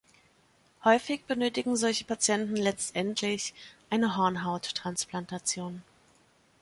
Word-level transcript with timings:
Häufig 0.83 1.25
benötigen 1.25 1.75
solche 1.77 2.05
Patienten 2.05 2.55
letztendlich 2.55 3.53
eine 3.91 4.17
Hornhauttransplantation. 4.17 5.83